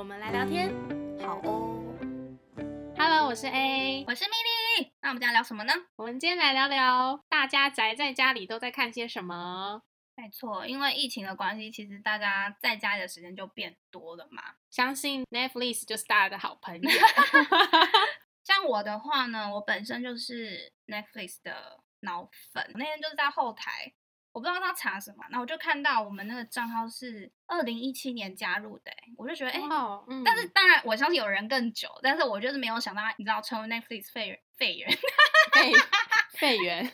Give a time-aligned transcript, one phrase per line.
[0.00, 0.72] 我们来聊天。
[1.20, 1.76] 好哦。
[2.96, 4.30] Hello，我是 A，我是米
[4.80, 4.90] 莉。
[5.02, 5.74] 那我们今天聊什么呢？
[5.96, 9.82] 我们今天来聊聊大家宅在家里都在看些什么。
[10.16, 14.42] 没错，因为疫情的关系，其实大家在家里的时间就变多了嘛。
[14.70, 16.90] 相信 Netflix 就是大家的好朋友。
[18.42, 22.70] 像我的话呢，我本身就是 Netflix 的脑粉。
[22.74, 23.92] 那天就是在后台，
[24.32, 29.60] 我不知道他查什么，那我就看到我们那个账号是二零一七年加入的、欸，我就觉得哎。
[29.60, 34.90] 欸哦，嗯但是当然，我相信有人更久，但是我就是没有想到，你知道，成为 Netflix 废人废人，
[35.52, 35.72] 费
[36.32, 36.92] 费员，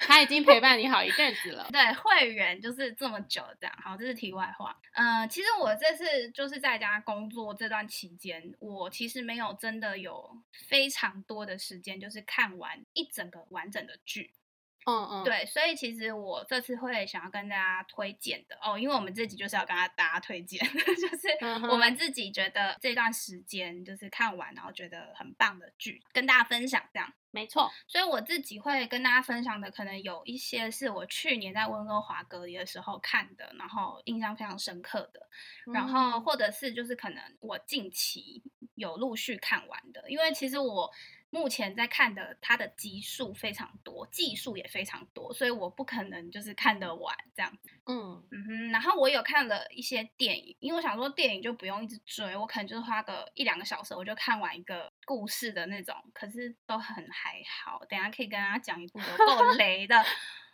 [0.00, 1.68] 他已经陪伴你好一阵子了。
[1.72, 3.76] 对会员就是这么久这样。
[3.82, 4.76] 好，这是题外话。
[4.92, 14.32] 嗯、其实我这次就是在家工作这段期间，我其实没有真的有非常多的时间，就是看完一整个完整的剧。
[14.86, 27.12] 嗯嗯，对，所以其实我这次会想要跟大家推荐的哦，因为我们自己就是要跟大家推荐， 就是我们自己觉得这段时间就是看完然后觉得很棒的剧，跟大家分享这样。
[27.30, 27.68] 没错。
[27.88, 35.28] 所以我自己会跟大家分享的，可能有一些是我去年在温哥华隔离的时候看的，然后印象非常深刻的，
[35.72, 38.40] 然后嗯或者是就是可能我近期
[38.76, 40.88] 有陆续看完的，因为其实我
[41.34, 47.52] 目前在看的它的集数非常多，技术也非常多，所以我不可能就是看得完这样。
[47.86, 57.84] 嗯嗯哼，然后我有看了一些电影，因为我想说电影就不用一直追，我可能就是花个一两个小时，我就看完一个故事的那种，可是都很还好。
[57.88, 60.00] 等一下可以跟大家讲一部有够 雷的。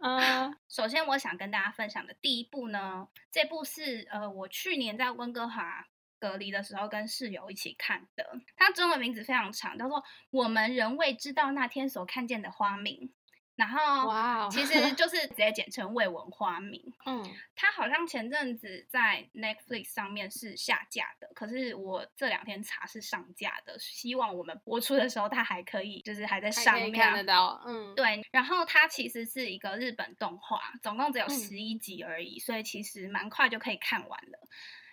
[0.03, 5.87] 嗯首先，我想跟大家分享的第一部呢，这部是呃我去年在温哥华
[6.21, 9.99] 隔离的时候跟室友一起看的，它中文名字非常长，叫做
[10.31, 13.09] 《我们仍未知道那天所看见的花名》，
[13.57, 16.93] 然后其实就是直接简称未闻花名。
[17.07, 27.63] 嗯它好像前阵子在 Netflix 上面是下架的，可是我这两天查是上架的，希望我们播出的时候它还可以，就是还在上面看得到。
[27.67, 34.49] 嗯，对，然后它其实是一个日本动画，总共只有嗯十一集而已，所以其实蛮快就可以看完了。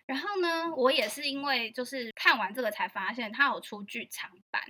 [0.08, 4.64] 然后呢，我也是因为就是看完这个才发现它有出剧场版，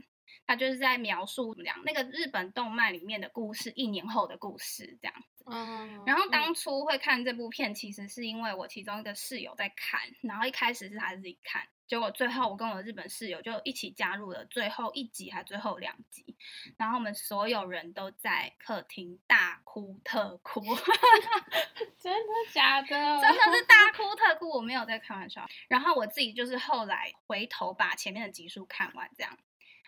[0.46, 5.46] 它就是在描述怎么样那个日本动漫里面的故事，一年后的故事这样子。
[5.46, 16.36] 嗯，然后嗯当初会看这部片，其实是因为我其中一个室友在看，然后一开始是他自己看，结果最后我跟我的日本室友就一起加入了最后一集还最后两集，
[16.78, 20.62] 然后我们所有人都在客厅大哭特哭，
[21.97, 22.88] 真的假的？
[22.90, 25.47] 真的是大 哭特哭，我没有在开玩笑。
[25.68, 29.38] 然后我自己就是后来回头把前面的集数看完，这样。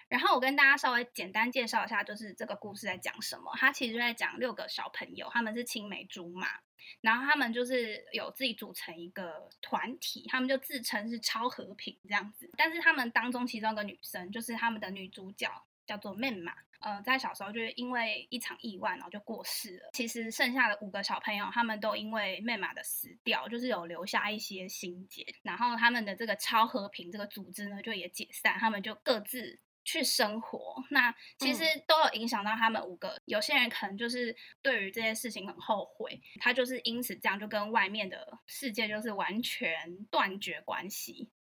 [0.10, 3.52] 然后我跟大家稍微简单介绍一下，就是这个故事在讲什么。
[3.56, 6.48] 它其实就在讲六个小朋友，他们是青梅竹马，
[7.02, 12.50] 然后他们就是有自己组成一个团体，他们就自称是超和平这样子。
[12.58, 15.48] 但是他们当中其中一个女生，就是他们的女主角，
[15.86, 16.54] 叫做妹嘛。
[16.80, 19.90] 呃，在小时候就是因为一场意外，然后就过世了。
[19.92, 25.36] 其实剩下的五个小朋友，他们都因为妹妈的死掉，就是有留下一些心结。
[25.42, 29.60] 然后他们的这个超和平这个组织呢，就也解散，他们就各自
[29.90, 30.84] 去生活。
[30.92, 33.20] 那其实都有影响到他们五个。
[33.26, 41.32] 有些人可能就是对于这些事情很后悔，他就是因此这样就跟外面的世界就是完全断绝关系。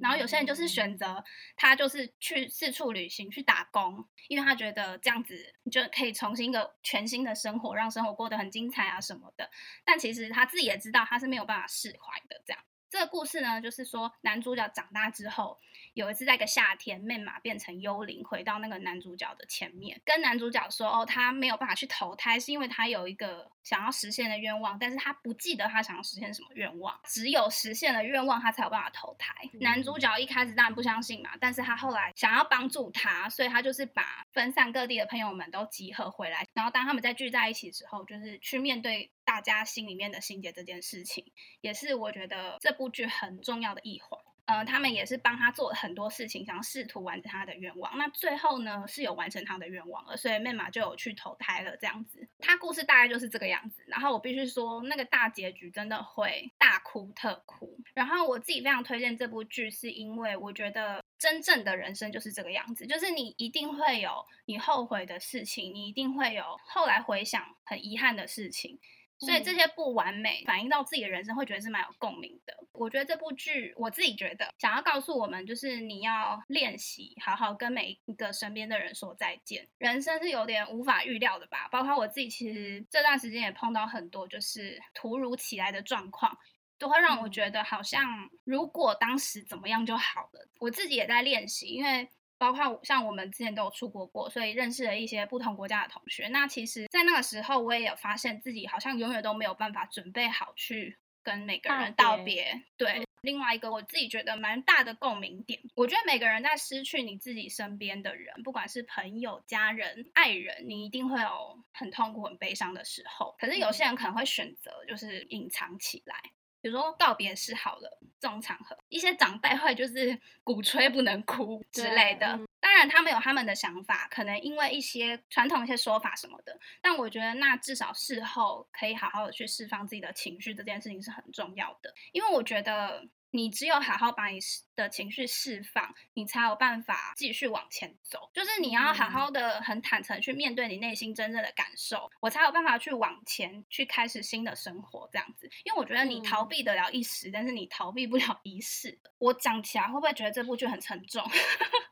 [0.00, 1.22] 然后有些人就是选择
[1.56, 9.50] 他就是去四处旅行去打工，因为他觉得这样子你就可以重新一个全新的生活，让生活过得很精彩啊什么的。
[9.84, 12.40] 但其实他自己也知道他是没有办法释怀的。
[12.46, 15.56] 这样，这个故事呢，就是说男主角长大之后，
[15.94, 41.24] 有一次在一个夏天，妹马变成幽灵，回到那个男主角的前面，跟男主角说：“哦，他没有办法去投胎，是因为他有一个想要实现的愿望，但是他不记得他想要实现什么愿望，只有实现了愿望，他才有办法投胎。”男主角一开始当然不相信嘛，但是他后来想要帮助他，所以他就是把分散各地的朋友们都集合回来，然后当他们在聚在一起的时候，就是去面对大家心里面的心结这件事情，
[41.60, 44.18] 也是我觉得这部剧很重要的一环。
[44.46, 47.96] 呃，他们也是帮他做了很多事情，想试图完成他的愿望。
[47.96, 52.26] 那最后呢，是有完成他的愿望了，所以妹妈就有去投胎了，这样子。
[52.40, 53.84] 他故事大概就是这个样子。
[53.86, 57.78] 然后我必须说，那个大结局真的会大哭特哭。
[57.94, 68.80] 然后我自己非常推荐这部剧，是因为我觉得真正的人生就是这个样子，就是你一定会有你后悔的事情，你一定会有后来回想很遗憾的事情。
[69.20, 72.54] 所以这些不完美反映到自己的人生，会觉得是蛮有共鸣的。
[72.72, 79.68] 我觉得这部剧，我自己觉得想要告诉我们，就是你要练习好好跟每一个身边的人说再见。
[79.78, 81.68] 人生是有点无法预料的吧？
[81.70, 86.34] 包括我自己，其实这段时间也碰到很多就是突如其来的状况，
[86.78, 90.48] 都会让我觉得好像如果当时怎么样就好了。
[90.58, 92.08] 我自己也在练习，因为。
[92.40, 96.26] 包括像我们之前都有出国过，所以认识了一些不同国家的同学。
[96.28, 102.62] 那其实，在那个时候，我也有发现自己好像永远都没有办法准备好去跟每个人道别。
[102.78, 113.34] 对，另外一个我自己觉得蛮大的共鸣点，我觉得每个人在失去你自己身边的人，不管是朋友、家人、爱人，你一定会有很痛苦、很悲伤的时候。
[113.38, 116.16] 可是有些人可能会选择就是隐藏起来。
[116.60, 122.38] 比如说告别式好了，这种场合，一些长辈会就是鼓吹不能哭 之类的。
[122.60, 126.58] 当然，他们有他们的想法，可能因为一些传统一些说法什么的。
[126.82, 131.92] 但我觉得，那至少事后可以好好的去释放自己的情绪，这件事情是很重要的。
[132.12, 133.08] 因为我觉得。
[133.32, 134.38] 你只有好好把你
[134.74, 138.30] 的情绪释放，你才有办法继续往前走。
[138.32, 145.08] 就是你要好好的、很坦诚去面对你内心真正的感受，我才有办法去往前，去开始新的生活。
[145.12, 148.98] 这样子，因为我觉得你逃避得了一时，但是你逃避不了一世。
[149.18, 151.22] 我讲起来会不会觉得这部剧很沉重？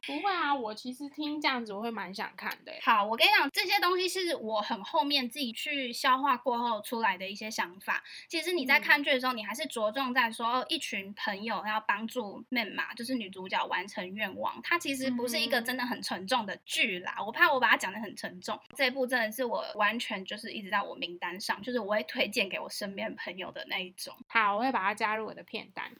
[0.09, 2.73] 不会啊，我其实听这样子我会蛮想看的。
[2.81, 8.03] 好，我跟你讲，这些东西是我很后面自己去消化过后出来的一些想法。
[8.27, 14.59] 其实你在看剧的时候，你还是着重在说一群朋友要帮助妹妈，就是女主角完成愿望。
[14.63, 17.17] 它其实不是一个真的很沉重的剧啦。
[17.27, 18.59] 我怕我把它讲的很沉重。
[18.75, 24.17] 这部真的是我完全就是一直在我名单上，就是我会推荐给我身边朋友的那一种。
[24.29, 25.93] 好，我会把它加入我的片单。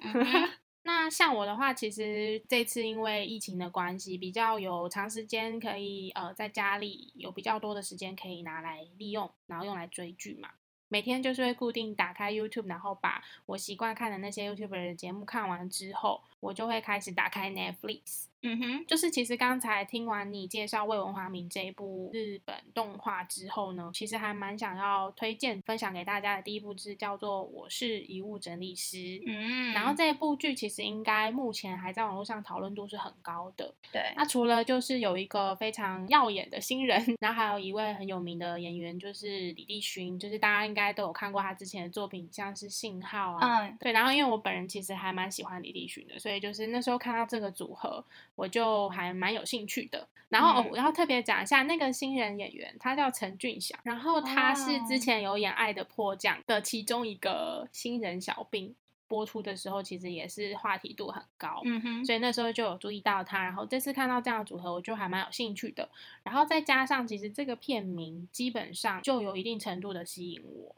[0.89, 10.49] 那像我的话，其实这次因为疫情的关系，比较有长时间可以呃在家里有比较多的时间可以拿来利用，然后用来追剧嘛。
[10.89, 18.25] 每天就是会固定打开 YouTube，然后把我习惯看的那些 YouTube 的节目看完之后，我就会开始打开 Netflix。
[18.41, 28.97] 嗯哼，就是其实刚才听完你介绍《魏文华明》这一部日本动画之后呢，其实还蛮想要推荐分享给大家的第一部是叫做《我是遗物整理师》。
[29.27, 33.75] 嗯，然后这一部剧其实应该目前还在网络上讨论度是很高的。
[33.91, 43.63] 对，那除了就是有一个非常耀眼的新人，然后还有一位很有名的演员，就是李立勋，就是大家应该都有看过他之前的作品，像是《信号》啊。
[43.63, 43.91] 嗯，对。
[43.91, 48.05] 然后因为我本人其实还蛮喜欢李立勋的，所以就是那时候看到这个组合。
[48.35, 58.73] 我就还蛮有兴趣的，然后我要特别讲一下那个新人演员，他叫陈俊祥，然后他是之前有演《爱的迫降》的其中一个新人小兵，
[59.09, 65.89] 播出的时候其实也是话题度很高，嗯哼，所以那时候就有注意到他，然后这次看到这样的组合，我就还蛮有兴趣的，
[66.23, 70.77] 然后再加上其实这个片名基本上就有一定程度的吸引我。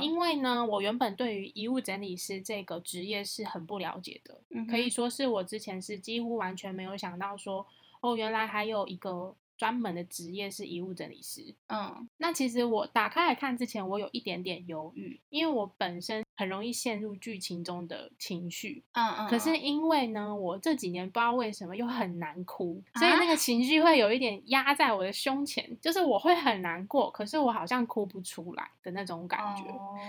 [0.00, 4.40] 因为呢，我原本对于遗物整理师这个职业是很不了解的，
[4.70, 7.66] 可以说是我之前是几乎完全没有想到说，
[8.00, 9.34] 哦，原来还有一个。
[9.56, 11.54] 专门的职业是遗物整理师。
[11.68, 18.82] 嗯，那其实我打开来看之前，我有一点点犹豫，因为我本身很容易陷入剧情中的情绪。
[18.92, 19.28] 嗯嗯。
[19.28, 29.64] 可是因为呢，我这几年不知道为什么又很难哭，所以那个情绪会有一点压在我的胸前，就是我会很难过，可是我好像哭不出来的那种感觉。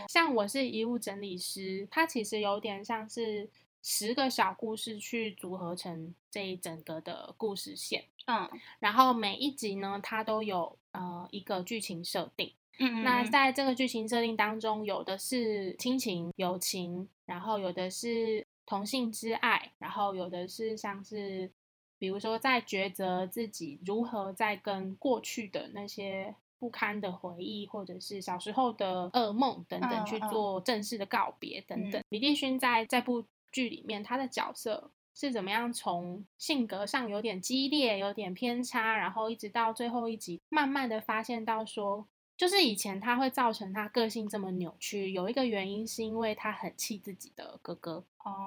[0.07, 3.49] 像我是遗物整理师，它其实有点像是。
[3.87, 21.51] 十个小故事去组合成这一整个的故事线，嗯，然后每一集呢，它都有呃一个剧情设定，嗯，那在这个剧情设定当中，有的是亲情、友情，然后有的是同性之爱，然后有的是像是，
[21.97, 32.01] 比如说在抉择自己如何在跟过去的那些不堪的回忆，或者是小时候的噩梦等等去做正式的告别等等。
[32.09, 33.25] 李立勋在这部。
[33.51, 42.05] 剧里面他的角色是怎么样从性格上有点激烈、有点偏差，然后一直到最后一集，慢慢的发现到说，
[42.37, 48.03] 就是以前他会造成他个性这么扭曲，有一个原因是因为他很气自己的哥哥。
[48.19, 48.45] 哦，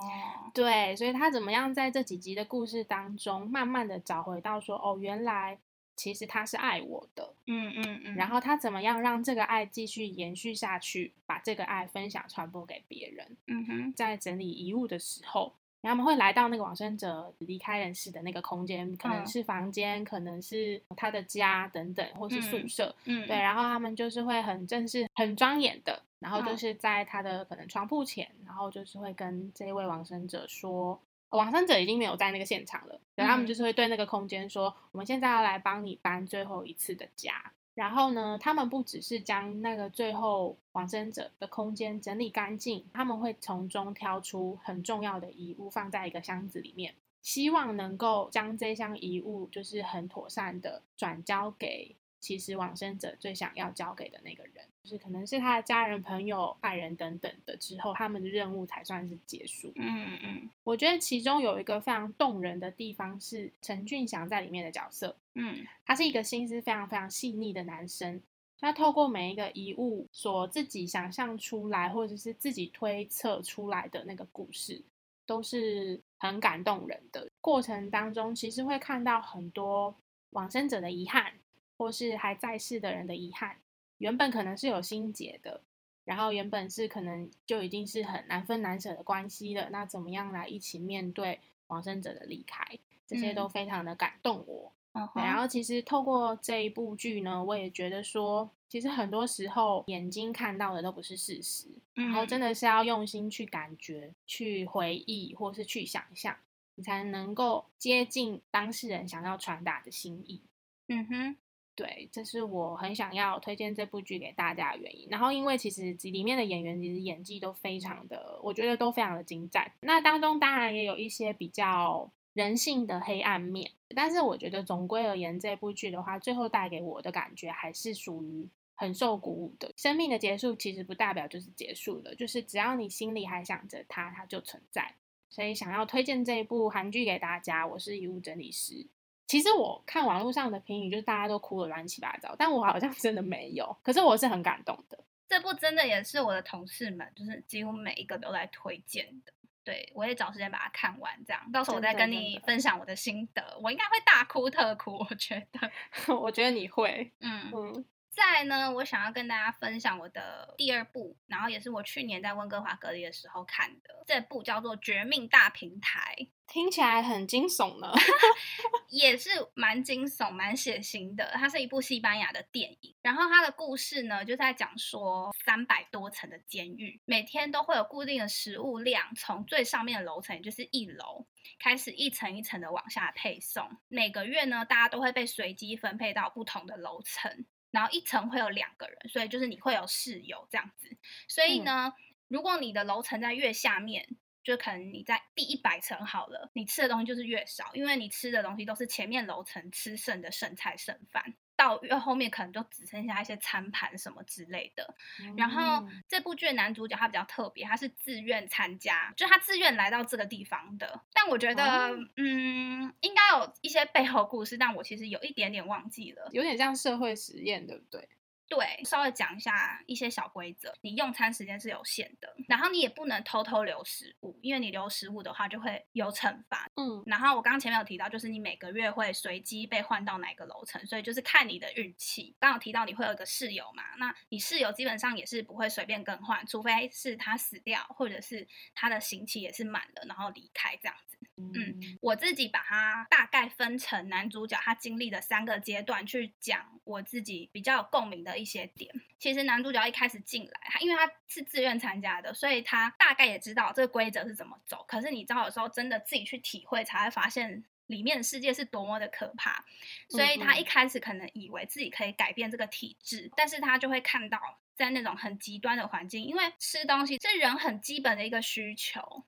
[0.55, 5.59] 对，所以他怎么样在这几集的故事当中，慢慢的找回到说，哦，原来。
[5.97, 15.55] 其实他是爱我的，嗯嗯嗯，然后他怎么样让这个爱继续延续下去，把这个爱分享传播给别人，嗯哼，在整理遗物的时候。
[15.83, 22.95] 他们会来到那个往生者离开人世的那个空间，可能是房间，可能是他的家等等，或是宿舍。
[23.05, 23.37] 嗯，对。
[23.37, 37.53] 然后他们就是会很正式、很庄严的然后就是在他的可能床铺前，然后就是会跟这一位往生者说，往生者已经没有在那个现场了，然后他们就是会对那个空间说，我们现在要来帮你搬最后一次的家。
[37.79, 46.93] 然后呢，他们不只是将那个最后往生者的空间整理干净，他们会从中挑出很重要的遗物放在一个箱子里面，
[47.23, 51.95] 希望能够将这项遗物就是很妥善的转交给。
[52.19, 59.71] 其实往生者最想要交给的那个人，就是可能是他的家人、朋友、爱人等等的，之后他们的任务才算是结束。
[59.75, 65.15] 嗯嗯，我觉得其中有一个非常动人的地方是陈俊祥在里面的角色。
[65.35, 68.19] 嗯，他是一个心思非常非常细腻的男生，
[68.59, 74.83] 他透过每一个遗物所自己想象出来，或者是自己推测出来的那个故事，
[75.27, 77.29] 都是很感动人的。
[77.43, 79.95] 过程当中，其实会看到很多
[80.31, 81.35] 往生者的遗憾。
[81.81, 83.57] 或是还在世的人的遗憾，
[83.99, 85.61] 原本可能是有心结的，
[86.05, 89.69] 然后原本是可能就已经是很难分难舍的关系了。
[89.71, 92.65] 那怎么样来一起面对往生者的离开？
[93.07, 94.73] 这些都非常的感动我。
[95.15, 106.37] 然后其实透过这一部剧呢，我也觉得说，其实很多时候眼睛看到的都不是事实，然后真的是要用心去感觉、去回忆，或是去想象，
[106.75, 110.43] 你才能够接近当事人想要传达的心意。
[110.89, 111.37] 嗯哼。
[111.79, 115.07] 对，这是我很想要推荐这部剧给大家的原因。
[115.09, 119.71] 然后，因为其实里面的演员其实演技都非常的，我觉得都非常的精湛。
[119.83, 129.73] 那当中当然也有一些比较人性的黑暗面，但是我觉得总归而言，这部剧的话，最后带给我的感觉还是属于很受鼓舞的。
[129.77, 134.97] 生命的结束其实不代表就是结束了，就是只要你心里还想着它，它就存在。
[135.31, 138.85] 所以想要推荐这一部韩剧给大家，我是遗物整理师。
[139.29, 143.77] 其实我看网络上的评语，就是大家都哭的乱七八糟，但我好像 真的没有。
[143.83, 144.99] 可是我是很感动的。
[145.29, 149.33] 这部真的也是我的同事们，就是几乎每一个都在推荐的。
[149.63, 153.43] 对我也找时间把它看完，这样到时候我再跟你分享我的心得。
[153.63, 155.71] 我应该会大哭特哭，我觉得。
[156.17, 157.13] 我觉得你会。
[157.21, 157.85] 嗯嗯。
[158.19, 166.17] 再呢，我想要跟大家分享我的第二部，然后也是我去年在温哥华隔离的时候看的，这部叫做《绝命大平台》，
[166.53, 167.93] 听起来很惊悚呢，
[168.91, 171.31] 也是蛮惊悚、蛮血腥的。
[171.35, 181.25] 它是一部西班牙的电影，然后它的故事呢就在讲说，三百多层的监狱，每天都会有固定的食物量，从最上面的楼层，也就是一楼
[181.61, 183.79] 开始，一层一层的往下配送。
[183.87, 187.47] 每个月呢，大家都会被随机分配到不同的楼层。
[187.71, 190.97] 然后一层会有两个人，所以就是你会有室友这样子。
[191.27, 191.93] 所以呢，
[192.29, 194.09] 如果你的楼层在越下面，
[194.43, 201.35] 就可能你在第一百层好了，你吃的东西就是越少，因为你吃的东西都是前面楼层吃剩的剩菜剩饭。
[201.59, 204.95] 到越后面可能就只剩下一些餐盘什么之类的。
[205.37, 211.03] 然后这部剧的男主角他比较特别，他是自愿参加，就他自愿来到这个地方的。
[211.13, 218.09] 但我觉得，嗯，应该有一些背后故事，但我其实有一点点忘记了，有点像社会实验，对不对？
[218.49, 220.75] 对，稍微讲一下一些小规则。
[220.81, 226.67] 你用餐时间是有限的，然后你也不能偷偷留食物，因为你留食物的话就会有惩罚。
[226.77, 232.35] 嗯，然后我刚刚前面有提到，就是你每个月会随机被换到哪个楼层，所以就是看你的运气。
[232.41, 241.19] 刚刚提到你会有一个室友嘛，那你室友基本上也是不会随便更换，除非是他死掉，或者是他的刑期也是满了，然后离开这样子。
[241.39, 248.93] 嗯，我自己把它大概分成男主角他经历的三个阶段去讲，我自己比较有共鸣的一些点。
[249.19, 254.85] 其实男主角一开始进来，他因为他是自愿参加的，所以他大概也知道这个规则是怎么走。
[254.89, 259.65] 可是你知道，有时候真的自己去体会，才会发现里面的世界是多么的可怕。
[260.09, 264.39] 所以他一开始可能以为自己可以改变这个体制，但是他就会看到
[264.77, 269.25] 在那种很极端的环境，因为吃东西是人很基本的一个需求。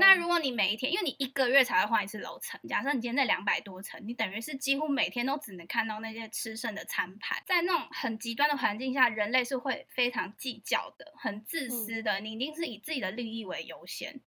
[0.00, 7.42] 那如果你每一天，因为你一个月才会换一次楼层，假设你今天在两百多层，你等于是几乎每天都只能看到那些吃剩的餐盘。
[7.46, 14.20] 在那种很极端的环境下，人类是会非常计较的，很自私的，你一定是以自己的利益为优先。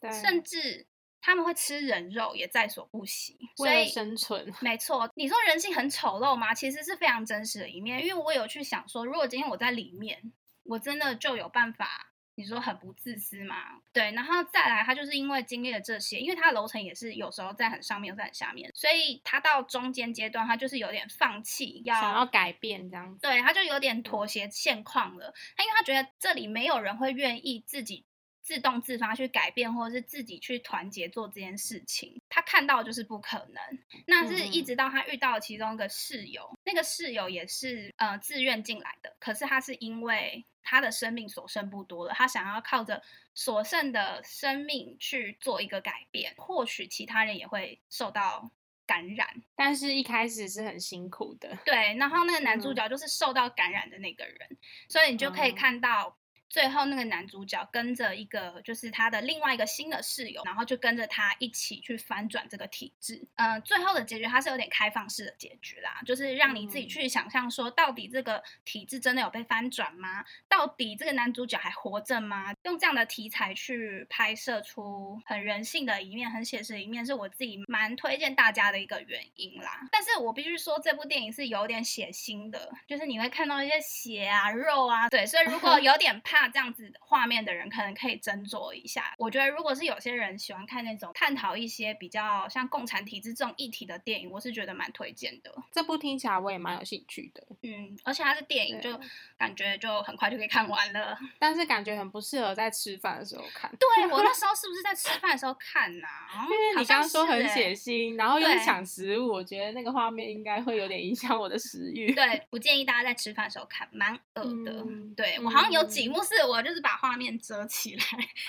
[0.00, 0.86] 对，甚至
[1.20, 4.52] 他们会吃人肉也在所不惜，为了生存。
[4.60, 6.54] 没错，你说人性很丑陋吗？
[6.54, 8.04] 其实是非常真实的一面。
[8.04, 10.32] 因为我有去想说，如果今天我在里面，
[10.64, 12.12] 我真的就有办法。
[12.38, 13.56] 你说很不自私嘛？
[13.94, 23.20] 对，然后再来，他就是因为经历了这些，因为他的楼层也是有时候在很上面，有在很下面，所以他到中间阶段，他就是有点放弃，要想要改变这样子。
[23.22, 25.32] 对，他就有点妥协现况了。
[25.56, 28.04] 他因为他觉得这里没有人会愿意自己
[28.42, 33.78] 自动自发去改变，或者是自己去团结做这件事情，他看到就是不可能。
[34.06, 40.44] 那是一直到他遇到其中一个室友，那个室友也是呃自愿进来的，可是他是因为。
[40.66, 43.00] 他的生命所剩不多了，他想要靠着
[43.32, 48.50] 所剩的生命去做一个改变，或许其他人也会受到
[48.84, 51.56] 感染，但是一开始是很辛苦的。
[51.64, 54.58] 对，然后那个男主角就是受到感染的那个人，
[54.88, 56.18] 所以你就可以看到。
[56.48, 63.26] 最后，那个男主角跟着一个就是他的另外一个新的室友，然后就跟着他一起去翻转这个体制。
[63.34, 70.24] 嗯，最后的结局它是有点开放式的结局啦，就是让你自己去想象说，到底这个体制真的有被翻转吗？
[70.48, 72.54] 到底这个男主角还活着吗？
[72.62, 79.80] 用这样的题材去拍摄出很人性的一面、很写实的一面，是我自己蛮推荐大家的一个原因啦。
[79.90, 86.45] 但是我必须说，这部电影是有点血腥的，就是你会看到一些血啊、肉啊，对，所以如果有点怕。
[86.46, 89.12] 那这样子画面的人可能可以斟酌一下。
[89.18, 95.52] 我觉得，如果是有些人喜欢看那种探讨一些比较像共产体制这种议题的电影，我是觉得蛮推荐的。
[95.72, 97.44] 这部听起来我也蛮有兴趣的。
[97.62, 99.00] 嗯，而且它是电影，就
[99.36, 101.18] 感觉就很快就可以看完了。
[101.38, 103.68] 但是感觉很不适合在吃饭的时候看。
[103.76, 106.06] 对我那 时候是不是在吃饭的时候看呐？
[106.44, 112.12] 因为你刚刚说很血腥，然后又抢食物，我觉得那个画面应该会有点影响我的食欲。
[112.14, 114.84] 对，不建议大家在吃饭的时候看，蛮饿的。
[115.16, 116.25] 对我好像有几幕。
[116.26, 118.02] 是我就是把画面遮起来，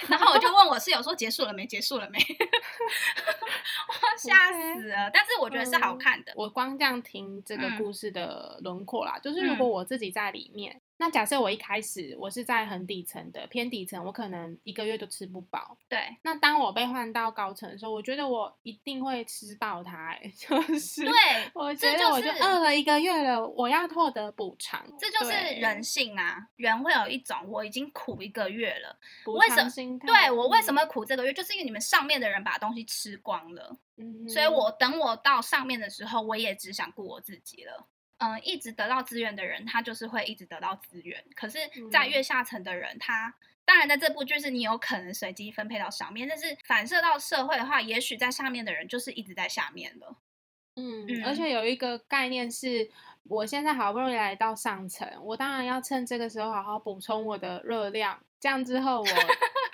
[0.09, 1.65] 然后我就问我室友说结束了没？
[1.65, 2.19] 结束了没？
[3.87, 5.09] 我吓死了！
[5.13, 6.33] 但是我觉得是好看的。
[6.35, 10.81] 我光这样听这个故事的轮廓啦，就是如果我自己在里面。
[10.99, 15.77] 那假设我一开始我是在很底层的偏底层，我可能一个月都吃不饱。
[15.87, 15.99] 对。
[16.23, 20.07] 那当我被换到高层的时候，我觉得我一定会吃到它。
[20.07, 21.05] 哎， 就是。
[21.05, 21.13] 对。
[21.53, 24.83] 我觉得我就饿了一个月了，我要获得补偿。
[24.99, 26.47] 这就是人性啊！
[26.55, 30.07] 人会有一种我已经苦一个月了，补偿心态。
[30.07, 33.77] 对我为什么苦这个月，就是因为你们上面的人把东西吃光了。
[33.97, 34.27] 嗯。
[34.27, 37.85] 所以我等我到上面的时候，我也只想顾我自己了。
[38.19, 41.23] 嗯，一直得到资源的人，他就是会一直得到资源。
[41.35, 41.59] 可是，
[41.91, 50.15] 在越下层的人，他当然在这部剧是你有可能随机分配到上面，但是反射到社会的话，也许在下面的人就是一直在下面的。
[50.75, 52.89] 嗯，而且有一个概念是，
[53.23, 59.07] 我现在好不容易来到上层，我当然要趁这个时候好好补充我的热量，这样之后我。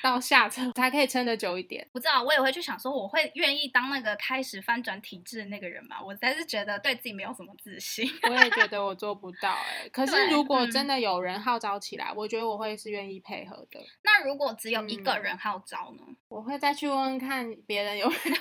[0.04, 1.88] 到下层才可以撑得久一点。
[1.94, 5.96] 不知道，我也会去想说，我会愿意当那个开始翻转体制的那个人吗？
[6.04, 8.06] 我才是觉得对自己没有什么自信。
[8.30, 9.88] 我也觉得 我做不到哎。
[9.94, 13.80] 可是如果真的有人号召起来，我觉得我会是愿意配合的。
[14.04, 16.04] 那如果只有一个人号召呢？
[16.28, 18.36] 我会再去问问看别人有没有。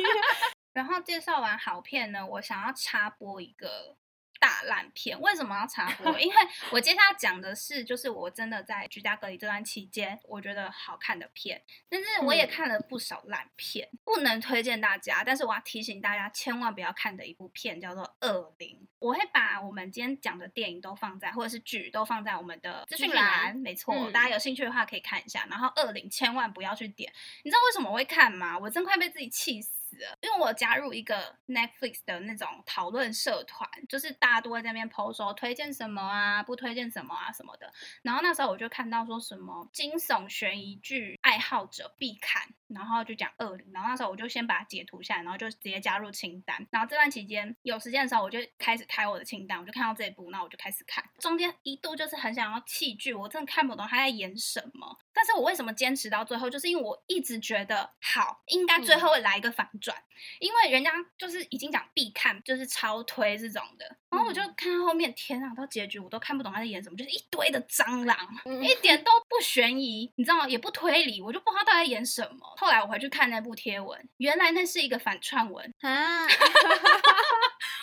[0.72, 3.96] 然后介绍完好片呢，我想要插播一个。
[4.38, 6.06] 大烂片为什么要插播？
[6.20, 6.36] 因为
[6.70, 15.22] 我接下来讲的是，就是我真的在居家隔离这段期间，我觉得好看的片，但是我也看了不少烂片，不能推荐大家。
[15.24, 18.78] 但是我要提醒大家，千万不要看的一部片叫做《恶灵》。
[18.98, 25.46] 我会把我们今天讲的电影都放在，或者是剧都放在我们的资讯栏，没错，大家有兴趣的话可以看一下。
[25.48, 27.12] 然后《恶灵》千万不要去点，
[27.44, 28.58] 你知道为什么我会看吗？
[28.58, 29.75] 我真快被自己气死。
[30.20, 37.72] 因为我加入一个 Netflix 的那种讨论社团，就是大家都会在那边 PO 说推荐什么啊，不推荐什么啊什么的。
[38.02, 43.66] 然后那时候我就看到说什么惊悚悬疑剧爱好者必看，然后就讲二零。
[43.72, 46.66] 然后那时候我就先把它截图下来，然后就直接加入清单。
[46.70, 51.04] 然后这段期间有时间的时候，我就开始开我的清单，我就看到这一部，那我就开始看。
[51.18, 54.98] 中间一度就是很想要弃剧，我真的看不懂他在演什么。
[55.12, 59.96] 但是我为什么坚持到最后，就是因为我一直觉得好，应该最后会来一个反转。
[60.40, 68.16] 因为人家就是已经讲必看，就是超推这种的，然后我就看到后面，天啊，到结局我都看不懂他在演什么，就是一堆的蟑螂，
[68.62, 70.48] 一点都不悬疑，你知道吗？
[70.48, 72.55] 也不推理，我就不知道他在演什么。
[72.56, 76.24] 后来我回去看那部贴文，原来那是一个反串文啊！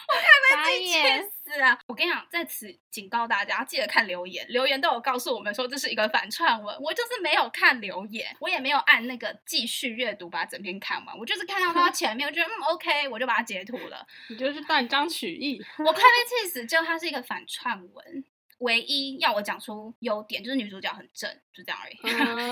[0.06, 0.24] 我看
[0.68, 1.00] 被自己气
[1.32, 1.80] 死啊！
[1.88, 12.28] 我跟你讲，在此警告大家，记得看留言，留言都有告诉我们说这是一个反串文，我就是没有看留言，我也没有按那个继续阅读把整篇看完，我就是看到它 前面。
[12.28, 14.06] 我觉得嗯 OK，我就把它截图了。
[14.30, 15.64] 你就是断章取义。
[15.80, 18.24] 我快被气死，就它是一个反串文。
[18.64, 21.96] 唯一要我讲出优点，就是女主角很正，就这样而已。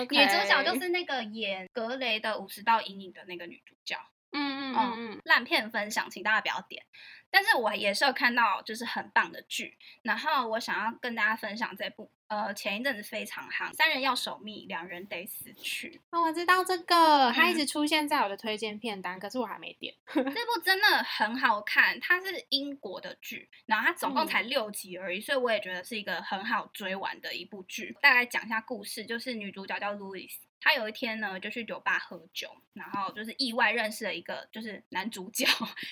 [0.10, 3.98] 女主角就是那个演格雷的五十道阴影的那个女主角。
[4.34, 5.22] 嗯嗯嗯嗯。
[5.26, 6.86] 烂片分享，请大家不要点。
[7.32, 9.78] 但是我也是有看到，就是很棒的剧。
[10.02, 12.12] 然后我想要跟大家分享这部。
[12.28, 16.00] 呃，前一阵子非常夯，三人要守密，两人得死去。
[16.12, 19.94] 哦，我知道这个，它一直出现在我的推荐片单，可是我还没点。
[20.14, 27.94] 这部真的很好看，它是英国的剧，然后它总共才六集而已，所以我也觉得是一个很好追完的一部剧。
[28.02, 30.32] 大概讲一下故事，就是女主角叫 Louis，
[30.62, 35.46] 他有一天呢就去酒吧喝酒，然后就是意外认识了一个就是男主角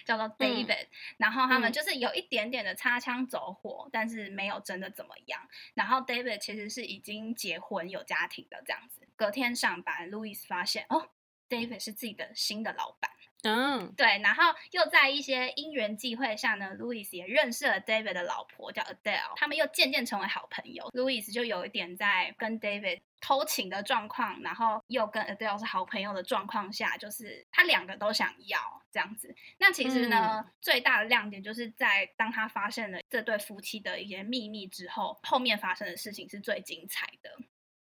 [0.05, 0.85] 叫做 David，
[1.17, 5.41] 然后他们就是有一点点的擦枪走火，但是没有真的怎么样。
[5.73, 9.07] 然后 David 其实是已经结婚有家庭的这样子。
[9.15, 11.09] 隔天上班，Louis 发现哦
[11.49, 13.09] ，David 是自己的新的老板。
[13.43, 20.89] 嗯，对，然后又在一些因缘际会下呢，Louis 也认识了 David 的老婆叫 Adele，他们又渐渐成为好朋友。
[20.91, 28.59] Louis 就有一点在跟 David 偷情的状况，然后又跟 Adele 是好朋友的状况下，就是他两个都想要
[28.91, 29.33] 这样子。
[29.57, 37.31] 那其实呢，最大的亮点就是在当他发现了这对夫妻的一些秘密之后，后面发生的事情是最精彩的。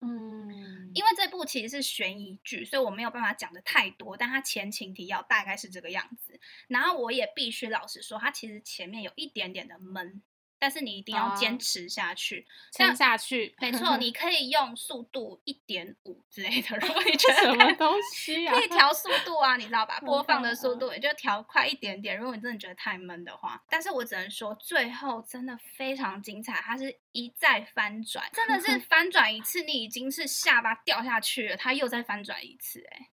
[0.01, 6.39] 嗯，因为这部其实是悬疑剧，所以我没有办法讲的太多，但它前情提要大概是这个样子。
[6.67, 10.21] 然后我也必须老实说，它其实前面有一点点的闷。
[10.59, 13.55] 但是你一定要坚持下去，撑下去。
[13.59, 19.99] 没 错，你可以用速度一点五之类的， 如果你觉得什么东西可以调速度啊，你知道吧？
[20.05, 22.17] 播放的速度也就调快一点点。
[22.17, 33.09] 如果你真的觉得太闷的话，但是我只能说，最后真的非常精彩，它是一再翻转，真的是翻转一次，你已经是下巴掉下去了，它又再翻转一次，哎。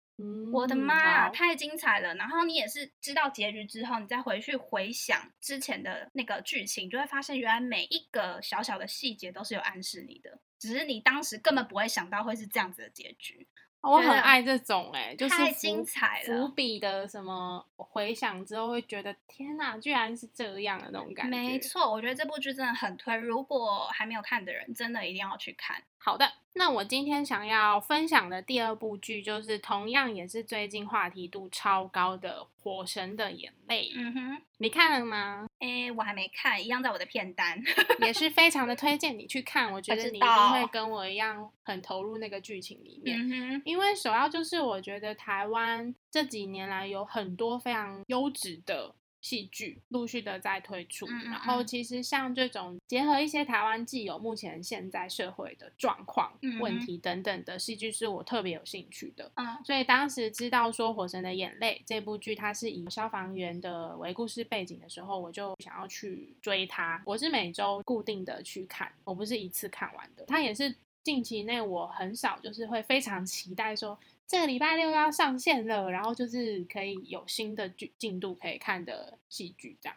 [0.53, 2.15] 我的妈呀，太精彩了！
[2.15, 13.47] 然后你也是知道结局之后，你再回去回想之前的那个剧情，就会发现原来每一个小小的细节都是有暗示你的，只是你当时根本不会想到会是这样子的结局。
[13.83, 21.37] 我很爱这种哎，就是太精彩了，伏笔的什么回想之后会觉得天哪，居然是这样的那种感觉。
[21.37, 25.83] 没错，我觉得这部剧真的很推，如果还没有看的人，真的一定要去看。
[26.03, 33.85] 好的，那我今天想要分享的第二部剧，就是同样也是最近话题度超高的《火神的眼泪》。
[33.95, 35.47] 嗯哼，你看了吗？
[35.59, 37.63] 哎，我还没看，一样在我的片单，
[38.01, 39.71] 也是非常的推荐你去看。
[39.71, 43.19] 我觉得你一定会跟我一样很投入那个剧情里面。
[43.21, 48.95] 嗯因为首要就是我觉得台湾这几年来有很多非常优质的。
[49.23, 59.31] 戏剧陆续的在推出，然后其实像这种结合一些台湾既有目前现在社会的状况、问题等等的戏剧，是我特别有兴趣的。
[59.35, 67.03] 嗯，所以当时知道说《火神的眼泪》这部剧它是以消防员的为故事背景的时候，我就想要去追它。
[67.05, 70.25] 我是每周固定的去看，我不是一次看完的。
[70.25, 73.99] 它也是近期内我很少就是会非常期待说。
[74.27, 79.97] 这个礼拜六要上线了，然后就是可以有新的剧进度可以看的戏剧这样。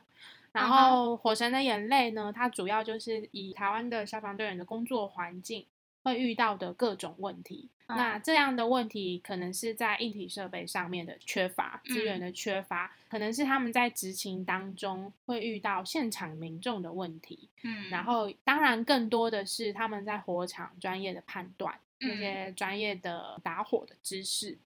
[0.51, 5.67] 然后《火神的眼泪》呢，它主要就是以台湾的消防队员的工作环境
[6.03, 7.69] 会遇到的各种问题。
[7.87, 17.49] 那这样的问题可能是在硬体设备上面的缺乏资源的缺乏，可能是他们在执勤当中会遇到现场民众的问题。
[17.63, 21.73] 嗯，然后当然更多的是他们在火场专业的判断。
[22.05, 24.57] 那些专业的打火的知识，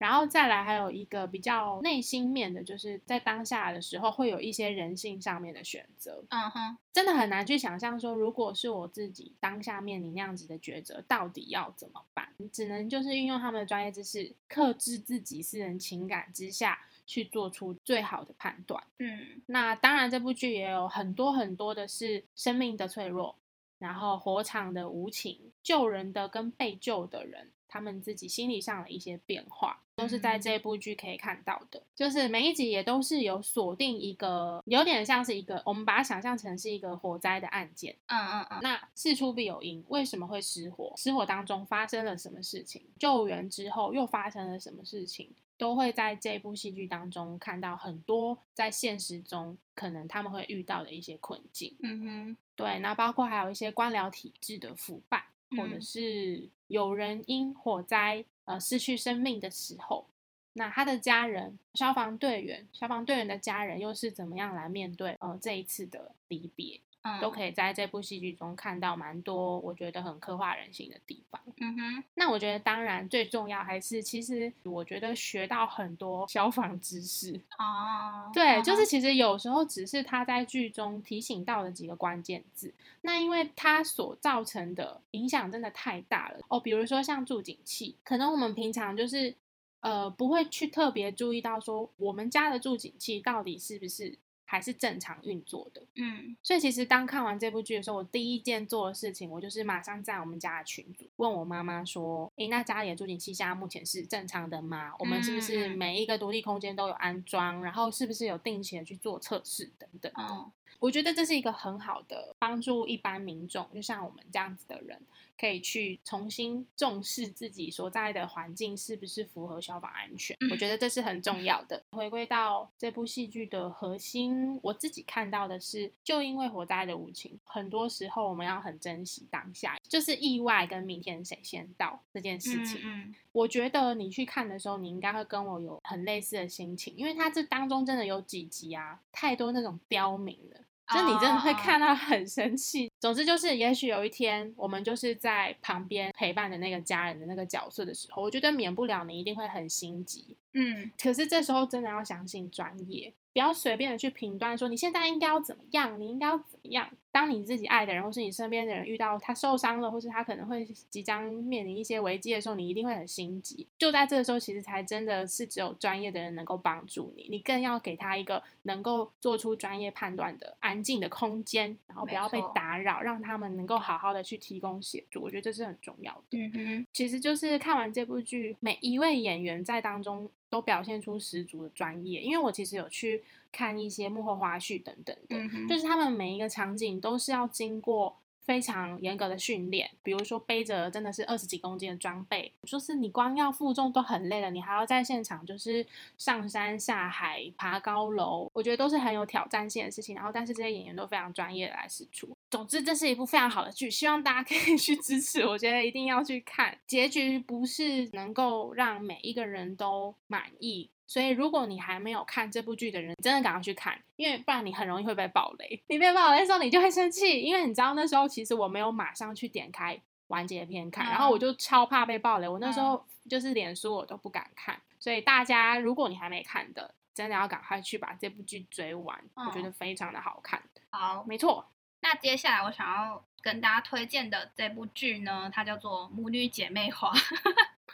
[0.00, 6.24] 然后再来还有一个比较内心面的，就是在当下的时候会有一些人性上面的选择。
[6.30, 12.26] 嗯哼，真的很难去想象说，如果是我自己当下面临那样子的抉择，到底要怎么办？
[12.50, 18.82] 只能就是运用他们的专业知识，克制自己私人情感之下去做出最好的判断。
[19.00, 23.36] 嗯，那当然这部剧也有很多很多的是生命的脆弱。
[23.78, 31.80] 然后火场的无情，救人的跟被救的人，他们自己心理上的一些变化，都是在这部剧可以看到的。
[31.94, 37.96] 就是每一集也都是有锁定一个，有点像是一个，我们把它想象成是一个火灾的案件。
[38.08, 38.58] 嗯嗯嗯。
[38.60, 40.92] 那事出必有因，为什么会失火？
[40.96, 42.82] 失火当中发生了什么事情？
[42.98, 45.30] 救援之后又发生了什么事情？
[45.56, 51.76] 都会在这部戏剧当中看到很多在现实中可能他们会遇到的一些困境。
[51.82, 55.22] 嗯哼，对，那包括还有一些官僚体制的腐败，
[55.56, 60.06] 或者是有人因火灾呃失去生命的时候，
[60.52, 66.80] 那他的家人、消防队员、消防队员的家人又是怎么样来面对呃这一次的离别？
[67.20, 71.40] 都可以在这部戏剧中看到蛮多我觉得很刻画人性的地方。
[71.58, 77.34] 嗯哼，那我觉得当然最重要还是，其实我觉得学到很多消防知识。
[77.58, 86.60] 哦，对，就是其实有时候只是他在剧中提醒到的几个关键字，那因为它所造成的影响真的太大了哦。
[86.60, 89.34] 比如说像助警器，可能我们平常就是
[89.80, 94.18] 呃不会去特别注意到说我们家的助警器到底是不是。
[94.50, 104.92] 还是正常运作的，嗯，所以其实当看完这部剧的时候，我第一件做的事情，我就是马上在我们家的群组问我妈妈说：“诶，那家里的助警器现在目前是正常的吗？
[104.98, 107.62] 我们是不是每一个独立空间都有安装？
[107.62, 115.00] 然后是不是有定期的去做测试等等？”哦，我觉得这是一个很好的帮助一般民众，就像我们这样子的人。
[115.40, 121.82] 可以去重新重视自己所在的环境是不是符合消防安全，我觉得这是很重要的。
[121.92, 132.80] 回归到这部戏剧的核心，我自己看到的是，就因为火灾的无情，很多时候我们要很珍惜当下，就是意外跟明天谁先到这件事情。
[132.84, 140.60] 嗯，我觉得你去看的时候，你应该会跟我有很类似的心情，因为它这当中真的有几集啊，太多那种刁民了。
[140.92, 142.90] 就你真的会看到很生气。
[142.98, 150.36] 总之就是，也许有一天我们就是在旁边陪伴的那个家人的那个角色的时候，我觉得免不了你一定会很心急。
[150.52, 153.12] 嗯，可是这时候真的要相信专业。
[153.32, 156.88] 不要随便的去评断说你现在应该要怎么样，你应该要怎么样。
[157.12, 163.66] 当你自己爱的人或是你身边的人遇到他受伤了，或是他可能会即将面临一些危机的时候，你一定会很心急。
[163.76, 167.26] 就在这个时候，其实才真的是只有专业的人能够帮助你。
[167.28, 175.20] 你更要给他一个能够做出专业判断的安静的空间，然后不要被打扰，让他们能够好好的去提供协助。
[175.20, 176.38] 我觉得这是很重要的。
[176.38, 180.30] 嗯哼，其实就是看完这部剧，每一位演员在当中。
[180.50, 185.36] 都表现出十足的专业，因为我其实有去看一些幕后花絮等等的，
[185.68, 188.18] 就是他们每一个场景都是要经过。
[188.40, 195.86] 非常严格的训练，比如说背着真的是二十几公斤的装备，就是你光要负重都很累了，你还要在现场就是
[196.18, 200.14] 上山下海、爬高楼，我觉得都是很有挑战性的事情。
[200.16, 202.28] 然后，但是这些演员都非常专业的来试出。
[202.50, 205.46] 总之，这是一部非常好的剧，希望大家可以 去支持。
[205.46, 210.90] 我觉得一定要去看，结局不是能够让每一个人都满意。
[211.10, 215.82] 所以，如果你还没有看这部剧的人，真的赶快去看，因为不然你很容易会被暴雷。
[215.88, 222.46] 你被暴雷的时候，你就会生气，因为你知道那时候其实我没有马上去点开完结篇看，然后我就超怕被暴雷。
[222.46, 224.80] 我那时候就是脸书我都不敢看。
[225.00, 230.62] 所以大家，如果你还没看的，真的要赶快去把这部剧追完，我觉得非常的好看。
[230.90, 231.66] 好，没错。
[232.02, 237.12] 那接下来我想要跟大家推荐的这部剧呢，它叫做《母女姐妹花》。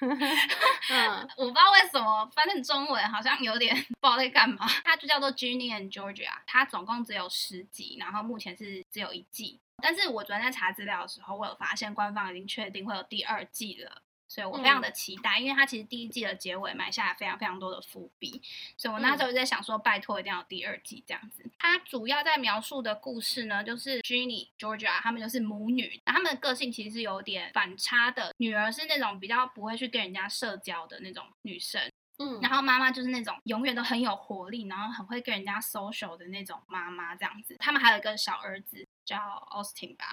[0.00, 4.66] 嗯， 我不知道为什么，反正中文好像有点不知道在干嘛。
[4.84, 9.60] 它就叫做《Ginny and Georgia》，它总共只有十集，然后目前是只有一季。
[9.82, 14.02] 但是我昨天在查资料的时候，我有发现官方已经确定会有第二季了。
[14.28, 18.42] 所以我非常的期待，因为它其实第一季的结尾埋下了非常非常多的伏笔，
[18.76, 21.44] 所以我那时候就在想说，拜托一定要第二季这样子。
[21.58, 28.34] 它主要在描述的故事呢，就是 Jenny Georgia 他们就是母女，他们的个性其实是有点反差的。
[28.38, 31.80] 女儿是那种比较不会去跟人家社交的那种女生，
[32.18, 37.56] 嗯，然后妈妈就是那种永远都很有活力，然后很会跟人家 social 的那种妈妈这样子。
[37.58, 38.86] 他们还有一个小儿子。
[39.06, 39.16] 叫
[39.52, 40.04] Austin 吧，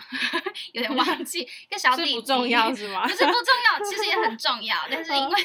[0.72, 3.02] 有点 忘记，跟小弟不重要是吗？
[3.04, 5.44] 不是不重要，其实也很 重要，但是因为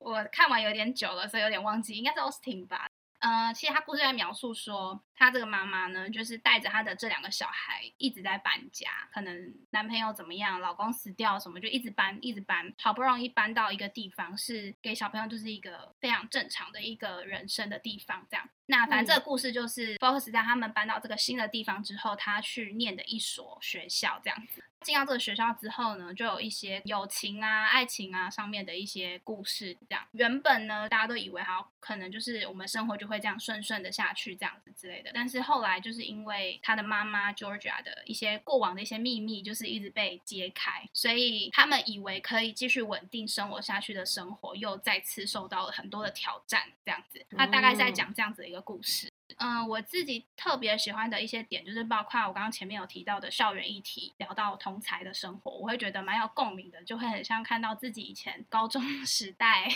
[0.00, 2.90] 我看完有点久了，所以有点忘记，应该是 Austin 吧。
[3.20, 18.48] 呃，其实他故事在描述说，他这个妈妈呢，就是带着他的这两个小孩一直在搬家，可能男朋友怎么样，老公死掉什么，就一直搬，一直搬，好不容易搬到一个地方，是给小朋友就是一个非常正常的一个人生的地方，这样。
[18.66, 24.62] 那反正这个故事就是 focus 在他们搬到这个新的地方之后，他去念的一所学校这样子。
[24.82, 29.76] 进到这个学校之后呢，就有一些友情啊、爱情啊上面的一些故事。
[29.88, 35.10] 这样原本呢，大家都以为好可能就是我们生活就会这样顺顺的下去，这样子之类的。
[35.12, 46.62] 但是后来就是因为他的妈妈 Georgia 的一些过往的一些秘密，就是一直被揭开，所以他们以为可以继续稳定生活下去的生活，又再次受到了很多的挑战。
[46.84, 49.07] 这样子，他大概在讲这样子的一个故事。
[49.38, 59.68] 嗯，我自己特别喜欢的一些点，就是包括我刚刚前面有提到的校园议题，聊到同才的生活，我会觉得蛮有共鸣的，就会很像看到自己以前高中 时代，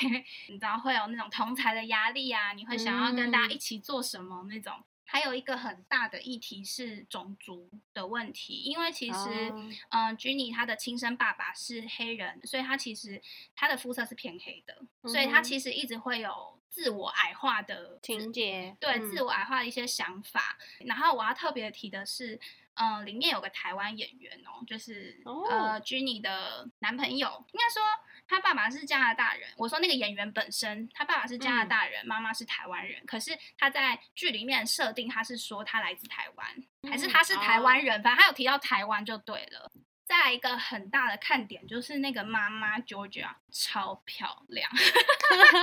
[0.49, 4.75] 你知道会有那种同才的压力啊，你会想要跟大家一起做什么那种。
[5.05, 9.53] 还有一个很大的议题是种族的问题，因为其实，
[9.91, 13.21] 嗯，Jenny 她的亲生爸爸是黑人，所以她其实
[13.55, 14.75] 她的肤色是偏黑的，
[15.07, 16.62] 所以她其实一直会有。
[16.73, 20.57] 自我矮化的情节，对自我矮化的一些想法。
[20.87, 22.41] 然后我要特别提的是，
[22.75, 27.83] 嗯，里面有个台湾演员哦，就是呃，Jenny 的男朋友，应该说
[28.27, 29.51] 他爸爸是加拿大人。
[29.59, 33.05] 我说那个演员本身，他爸爸是加拿大人，妈妈是台湾人。
[33.05, 38.03] 可是他在剧里面设定他是说他来自台湾，还是他是台湾人？
[38.03, 39.71] 反正他有提到台湾就对了。
[40.05, 44.69] 再来一个很大的看点就是那个妈妈 Georgia 超漂亮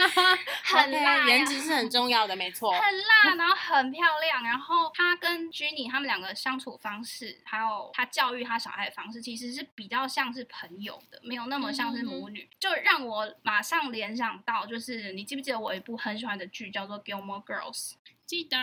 [0.64, 17.92] 很辣，颜值是很重要的，没 错，很辣，然后很漂亮，然后她跟 Jenny 他们两个相处方式，还有她教育她小孩的方式，其实是比较像是朋友的，没有那么像是母女，就让我马上联想到，就是你记不记得我一部很喜欢的剧叫做《Gilmore Girls》？
[18.30, 18.56] 记得，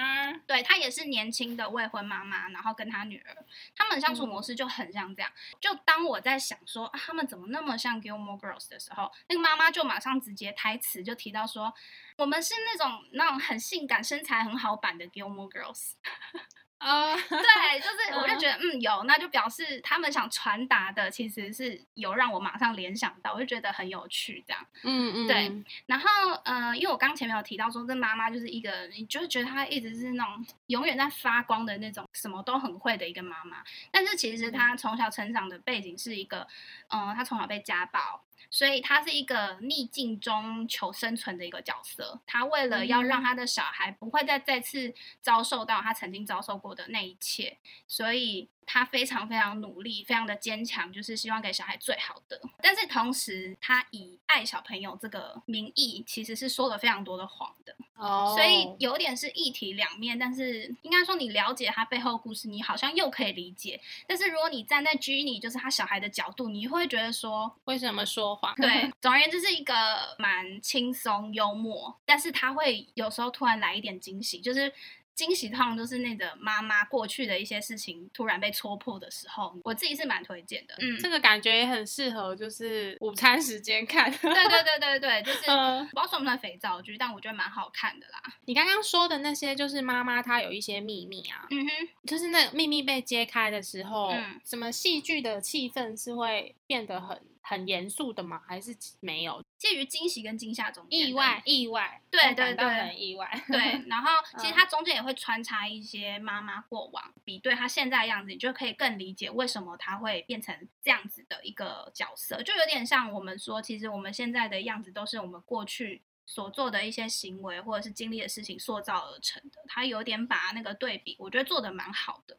[0.46, 3.37] 对她也是年轻的未婚妈妈，然后跟她女儿，
[3.74, 5.29] 他们相处模式就很像这样。
[5.61, 11.74] 就当我在想说啊，他们怎么那么像 Gilmore Girls 的时候，那个妈妈就马上直接台词就提到说，
[12.16, 15.94] 我们是那种那种很性感、身材很好版的 Gilmore Girls。
[16.79, 17.21] 啊，对，
[17.81, 24.67] 就是我就觉得嗯有，那就表示他们想传达的其实是有让我马上联想到，我就觉得很有趣这样。
[24.83, 25.65] 嗯嗯，对。
[25.87, 26.07] 然后
[26.45, 33.65] 呃，因为我刚前面有提到说，这妈妈就是一个，你就是觉得她一直是那种永远在发光的那种，什么都很会的一个妈妈。
[33.91, 36.47] 但是其实她从小成长的背景是一个，
[36.89, 38.23] 嗯，她从小被家暴。
[38.51, 42.20] 所以他是一个逆境中求生存的一个角色。
[42.27, 48.49] 他为了要让他的小孩不会再再次遭受到他曾经遭受过的那一切，所以。
[48.66, 52.40] 他非常非常努力，非常的坚强，就是希望给小孩最好的。
[52.61, 57.74] 但是同时，他以爱小朋友这个名义，其实是说了非常多的谎的。
[57.94, 60.18] 哦，所以有点是一体两面。
[60.18, 63.81] 但是应该说，你了解他背后故事，你好像又可以理解。
[64.07, 68.55] 但是如果你站在 Jenny，就是他小孩的角度，你会觉得说，为什么说谎？
[68.57, 69.74] 对， 总而言之是一个
[70.18, 74.72] 蛮轻松幽默，但是他会有时候突然来一点惊喜，就是。
[75.16, 80.74] 惊喜通常都是那个妈妈过去的一些事情突然被戳破的时候，我自己是蛮推荐的。
[80.79, 84.11] 嗯，这个感觉也很适合，就是午餐时间看。
[84.12, 85.46] 对对对对对，就是
[85.90, 88.22] 不知道算不算肥皂剧，但我觉得蛮好看的啦。
[88.44, 91.46] 你刚刚说的那些，就是妈妈她有一些秘密啊。
[91.50, 94.12] 嗯哼，就是那秘密被揭开的时候，
[94.44, 97.20] 什么戏剧的气氛是会变得很。
[97.48, 98.42] 很严肃的吗？
[98.44, 99.40] 还是没有？
[99.57, 100.98] 介于惊喜跟惊吓中间。
[100.98, 103.31] 意外，意外，对对对，很意外。
[103.46, 119.62] 对， 然后其实它中间也会穿插一些妈妈过往，比对她现在的样子，你就可以更理解为什么她会变成这样子的一个角色，就有点像我们说，其实我们现在的样子都是我们过去所做的一些行为或者是经历的事情塑造而成的。
[119.68, 122.37] 他有点把那个对比，我觉得做的蛮好的。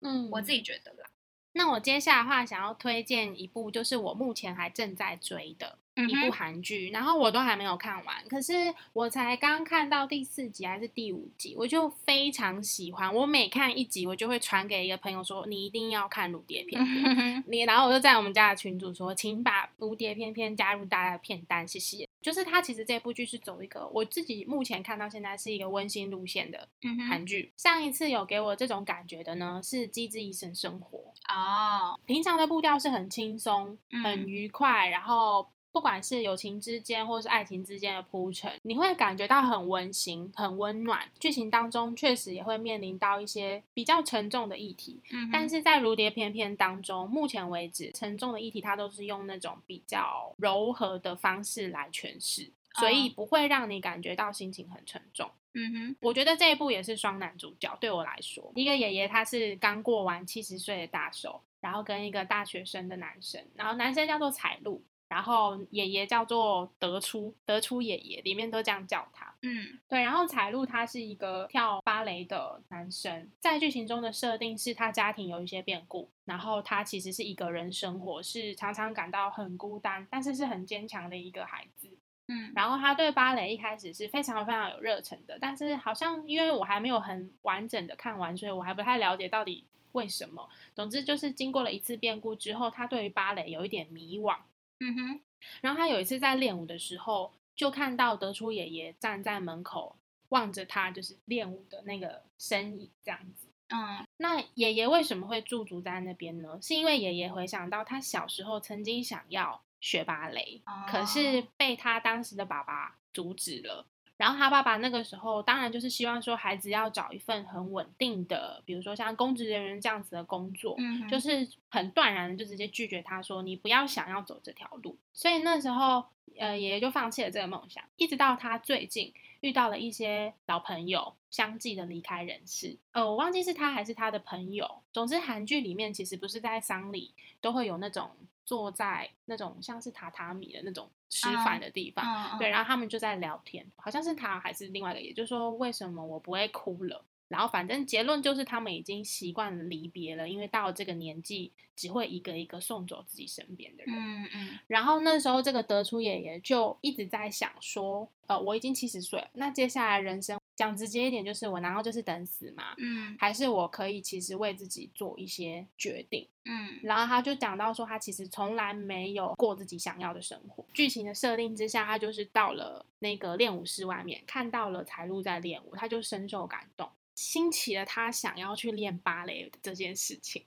[0.00, 1.10] 嗯，我自己觉得啦。
[1.56, 8.52] 那我接下来的话想要推荐一部，就是我目前还正在追的一部韩剧，然后我都还没有看完，可是
[8.92, 13.12] 我才刚看到第四集还是第五集，我就非常喜欢。
[13.12, 17.04] 我每看一集，我就会传给一个朋友说：“你一定要看《蝴蝶片片》。”
[17.48, 26.68] 你，然后我就在我们家的群组说：“请把《蝴蝶翩翩》加入大家的片单，谢谢。”就是它其实这部剧是走一个我自己目前看到现在是一个温馨路线的
[27.08, 27.52] 韩剧。
[27.56, 30.98] 上一次有给我这种感觉的呢是《机智医生生活》
[31.32, 35.48] 哦，平常的步调是很轻松、很愉快，然后。
[35.76, 41.06] 不管是友情之间，或是爱情之间的铺陈，你会感觉到很温馨、很温暖。
[41.20, 55.30] 剧情当中确实也会面临到一些比较沉重的议题，嗯，但是在《如蝶翩翩》当中，目前为止沉重的议题它都是用那种比较柔和的方式来诠释，所以不会让你感觉到心情很沉重。
[55.52, 64.82] 嗯哼，我觉得这一部也是双男主角，对我来说，一个爷爷他是刚过完七十岁的大寿，然后跟一个大学生的男生，然后男生叫做彩露。
[65.08, 69.32] 然后爷爷叫做德初，德初爷爷里面都这样叫他。
[69.42, 70.02] 嗯，对。
[70.02, 81.88] 然后彩露他是一个跳芭蕾的男生，在剧情中的设定是他家庭有一些变故，然后他其实是一个人生活，是常常感到很孤单，但是是很坚强的一个孩子。
[82.28, 90.48] 嗯，然后他对芭蕾一开始是非常非常有热忱的，但是好像因为我还没有很完整的看完，所以我还不太了解到底为什么。
[90.74, 94.36] 总之就是经过了一次变故之后，他对于芭蕾有一点迷惘。
[94.80, 95.20] 嗯哼，
[95.62, 99.96] 然后他有一次在练舞的时候，就看到德初爷爷站在门口
[100.28, 103.48] 望着他，就是练舞的那个身影这样子。
[103.68, 106.58] 嗯，那爷爷为什么会驻足在那边呢？
[106.62, 113.86] 是因为爷爷回想到他小时候曾经想要学芭蕾，可是被他当时的爸爸阻止了。
[114.16, 124.96] 然后他爸爸那个时候当然就是希望说孩子要找一份很稳定的，比如说像公职人员这样子的工作，嗯，就是很断然的就直接拒绝他说你不要想要走这条路。
[125.12, 126.04] 所以那时候
[126.38, 134.82] 呃爷爷就放弃了这个梦想，一直到他最近遇到了一些老朋友相继的离开人世，呃我忘记是他还是他的朋友。
[134.92, 138.10] 总之韩剧里面其实不是在丧礼都会有那种。
[138.46, 147.04] 坐在那种像是榻榻米的那种吃饭的地方，对，然后他们就在聊天，好像是他还是另外一个，也就是说为什么我不会哭了？
[147.28, 153.94] 然后反正结论就是他们已经习惯离别了，因为到了这个年纪，只会一个一个送走自己身边的人。
[153.96, 154.58] 嗯嗯。
[154.68, 162.74] 然后那时候这个德出爷爷就一直在想说，呃，我已经七十岁了，那接下来人生讲直接一点，就是我难道就是等死吗？
[162.78, 163.16] 嗯。
[163.18, 166.28] 还是我可以其实为自己做一些决定？
[166.44, 166.78] 嗯。
[166.84, 170.64] 然后他就讲到说，他其实从来没有过自己想要的生活。
[170.72, 176.88] 剧情的设定之下，他就是到了那个练武室外面，看到了财路在练武，他就深受感动。
[177.16, 180.46] 兴起了他想要去练芭蕾这件事情。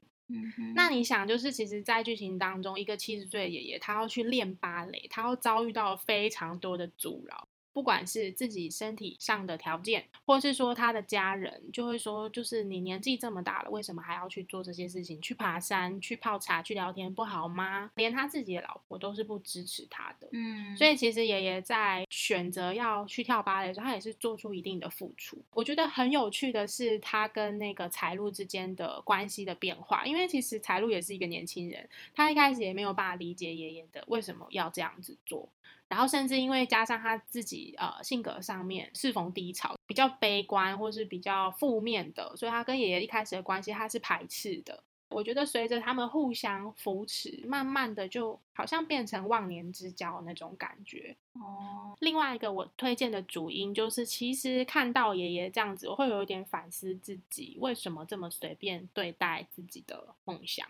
[0.76, 7.49] 那你想，就是其实，在剧情当中，一个七十岁的爷爷，他要去练芭蕾，他要遭遇到非常多的阻挠。
[7.72, 15.20] 不管是自己身体上的条件，或是说他的家人，就会说，就是你年纪这么大了，为什么还要去做这些事情？
[15.22, 17.92] 去爬山、去泡茶、去聊天，不好吗？
[17.96, 20.28] 连他自己的老婆都是不支持他的。
[20.32, 25.38] 嗯，所以其实爷爷在选择要去跳芭蕾的时候，他也是做出一定的付出。
[25.52, 35.48] 我觉得很有趣的是，他跟那个财路之间的关系的变化，因为其实财路也是一个年轻人，他一开始也没有办法理解爷爷的为什么要这样子做。
[35.90, 44.84] 然后甚至因为加上他自己呃性格上面适逢低潮，比较悲观或是比较负面的，所以他跟爷爷一开始的关系他是排斥的。
[45.10, 51.18] 我觉得随着他们互相扶持，慢慢的就好像变成忘年之交那种感觉。
[51.34, 60.68] 哦，另外一个我推荐的主因就是，其实看到爷爷这样子，我会有一点反思自己为什么这么随便对待自己的梦想。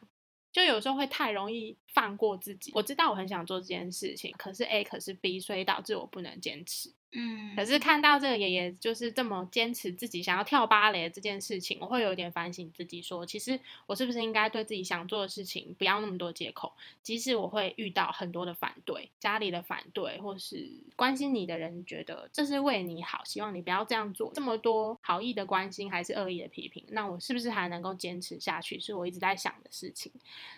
[0.52, 2.72] 就有时候会太容易放过自己。
[2.76, 6.92] 我知道我很想做这件事情，可是 A 可是 B，所以导致我不能坚持。
[7.12, 16.72] 嗯，可是看到这个爷爷就是这么坚持自己想要跳芭蕾这件事情，我会有点反省自己，说其实我是不是应该对自己想做的事情不要那么多借口？
[17.02, 28.80] 即使我会遇到很多的反对，家里的反对，或是关心你的人觉得这是为你好，希望你不要这样做，这么多好意的关心还是恶意的批评，那我是不是还能够坚持下去？
[28.80, 30.12] 是我一直在想的事情。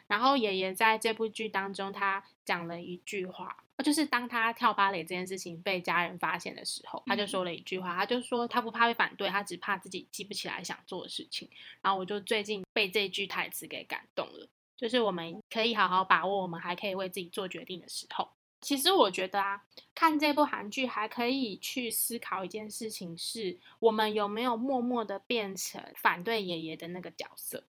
[0.07, 2.21] 然后爷爷在这部剧当中，他
[2.51, 3.55] 讲了一句话。
[3.81, 11.49] 就是当他跳芭蕾这件事情被家人发现的时候，他就说了一句话，他就说他不怕被反对，他只怕自己记不起来想做的事情。
[11.81, 14.47] 然后我就最近被这句台词给感动了，
[14.77, 18.29] 就是我们可以好好把握我们还可以为自己做决定的时候。
[18.59, 19.63] 其实我觉得啊，
[19.95, 27.63] 看这部韩剧还可以去思考一件事情，是我们有没有默默的变成反对爷爷的那个角色。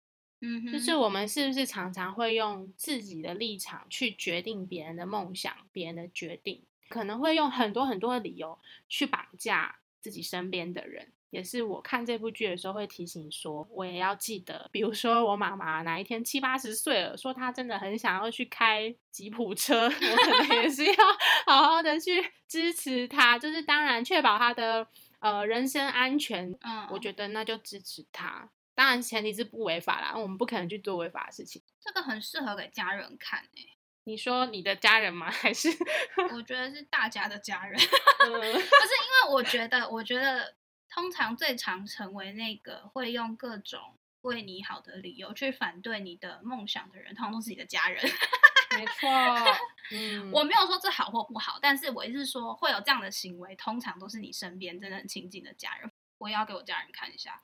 [0.41, 8.59] 嗯，就是我们是不是常常会用自己的立场去决定别人的梦想、别人的决定，可能会用很多很多的理由
[8.89, 11.13] 去绑架自己身边的人。
[11.31, 20.95] 也是我看这部剧的时候会提醒说，我也要记得，比如说我妈妈哪一天七八十岁了，说她真的很想要去开吉普车， 我可能也是要
[21.45, 24.87] 好好的去支持她，就是当然确保她的
[25.19, 26.51] 呃人身安全。
[26.63, 28.49] 嗯，我觉得那就支持她。
[28.79, 31.61] 当然，前提是不违法啦，我们不可能去做违法的事情。
[31.81, 33.77] 这个很适合给家人看诶。
[34.05, 35.29] 你说你的家人吗？
[35.35, 35.69] 还是？
[36.33, 37.75] 我觉得是大家的家人。
[37.77, 40.55] 不是因为我觉得，我觉得
[40.89, 43.81] 通常最常成为那个会用各种
[44.21, 48.01] 为你好的理由去反对你的梦想的人，通常都是你的家人。
[48.77, 49.09] 没错。
[49.91, 55.91] 嗯， 我没有说这好或不好，但是我意思是说，会有这样的行为，通常都是你身边真的很亲近的家人。
[56.19, 57.41] 我也要给我家人看一下，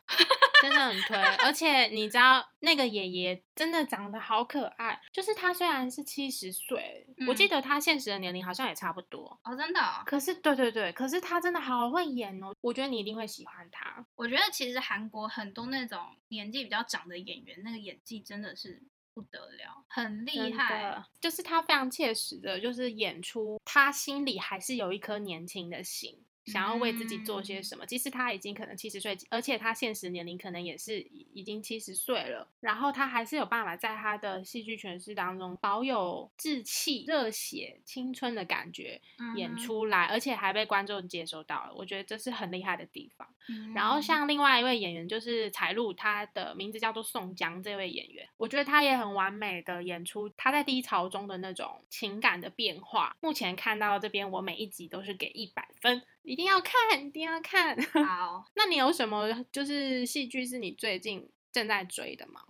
[0.62, 1.16] 真的很推。
[1.44, 9.80] 而且你知道那个爷爷真的长得好可爱，就是他虽然是七十岁，我记得他现实的年龄好像也差不多哦，真的。
[10.06, 14.04] 可是对对对，可是他真的好会演哦，我觉得你一定会喜欢他。
[14.16, 15.98] 我觉得其实韩国很多那种
[16.28, 18.82] 年纪比较长的演员，那个演技真的是
[19.12, 21.04] 不得了，很厉害。
[21.20, 26.24] 就是他非常切实的，就是演出他心里还是有一颗年轻的心。
[26.46, 39.00] 想要为自己做些什么，即使他已经可能七十岁，而且他现实年龄可能也是已经七十岁了，然后他还是有办法在他的戏剧诠释当中保有志气、热血、青春的感觉
[39.36, 43.26] 演出来，而且还被观众接收到了，我觉得这是很厉害的地方。
[43.74, 53.16] 然后像另外一位演员就是彩璐，他的名字叫做宋江，这位演员，我觉得他也很完美的演出他在低潮中的那种情感的变化。
[53.20, 56.02] 目前看到这边，我每一集都是给一百分。
[56.24, 57.80] 一定要看，一定要看。
[58.04, 62.42] 好，那你有什么就是戏剧是你最近正在追的吗？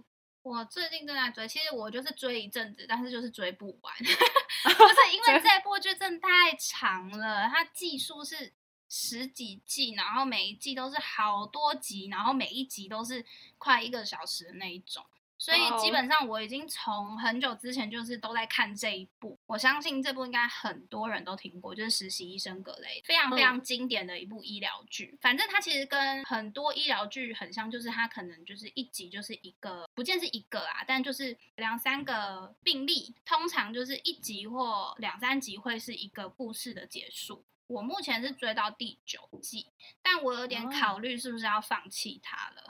[0.42, 8.52] 我最近正在追，其实我就是追一阵子，但是就是追不完， 不是因为这部剧真的太长了，它季数是
[8.88, 13.24] 十几季，然后每一季都是好多集，然后每一集都是
[13.58, 15.04] 快一个小时的那一种。
[15.44, 25.18] 所以基本上我已经从很久之前就是都在看这一部，我相信这部应该很多人都听过，就是《实习医生格雷》，非常非常经典的一部医疗剧。
[25.20, 37.44] 反正它其实跟很多医疗剧很像，就是它可能就是一集就是一个，不见是一个啊，但就是两三个病例，通常就是一集或两三集会是一个故事的结束。
[37.66, 39.66] 我目前是追到第九季，
[40.02, 42.62] 但我有点考虑是不是要放弃它了。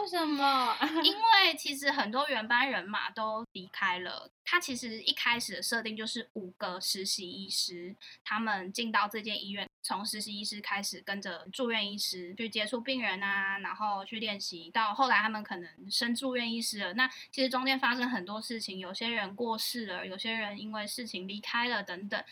[0.00, 0.76] 为 什么？
[1.02, 4.30] 因为其实很多原班人马都离开了。
[4.44, 16.94] 他其实一开始的设定就是五个实习医师，他们进到这间医院，从实习医师开始跟着住院医师去接触病人啊，然后去练习，到后来他们可能升住院医师了。
[16.94, 22.24] 那其实中间发生很多事情，有些人过世了，有些人因为事情离开了等等。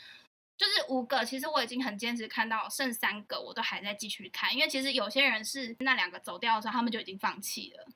[0.57, 7.87] 就是五个，其实我已经很坚持看到剩三个，我都还在继续看，因为其实有些人是那两个走掉的时候，他们就已经放弃了。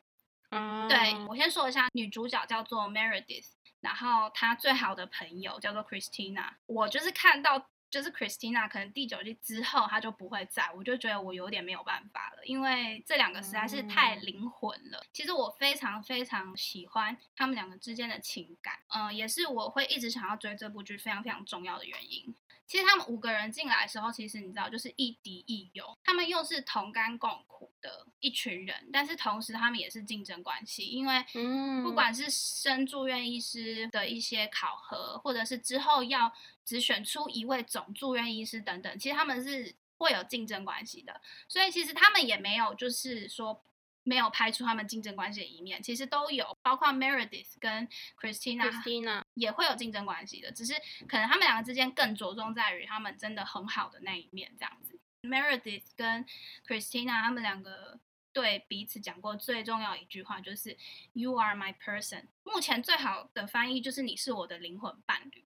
[0.50, 3.46] 嗯，对我先说一下，女主角叫做 Meredith，
[3.80, 6.50] 然后她最好的朋友叫做 Christina。
[6.66, 15.02] 我就是看到就是 Christina 可能第九季之后她就不会在，我就觉得我有点没有办法了，因为这两个实在是太灵魂了。
[15.14, 22.34] 其实我非常非常喜欢他们两个之间的情感，嗯，也是我会一直想要追这部剧非常非常重要的原因。
[22.70, 31.24] 其实他们五个人进来的时候，其实你知道，就是亦敌亦友，他们又是同甘共苦的一群人，但是同时他们也是竞争关系，因为
[31.82, 36.32] 不管是升住院医师的一些考核，或者是之后要
[36.64, 43.60] 只选出一位总住院医师等等，其实他们是会有竞争关系的，所以其实他们也没有就是说。
[44.02, 47.88] 没有拍出他们竞争关系的一面，其实都有，包括 Meredith 跟
[48.18, 50.74] Christina 也会有竞争关系的，只是
[51.06, 54.98] 可能他们两个之间更着重在于他们真的很好的那一面这样子。
[55.22, 56.24] Meredith 跟
[56.66, 58.00] Christina 他们两个
[58.32, 60.76] 对彼此讲过最重要一句话就是
[61.12, 65.44] “You are my person”，目前最好的翻译就是“你是我的灵魂伴侣”。